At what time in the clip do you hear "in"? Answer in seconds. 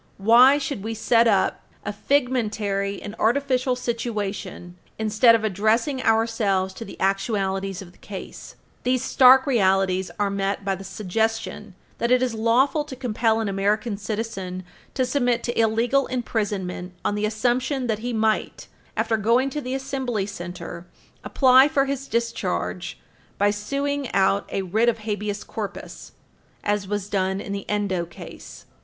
27.39-27.51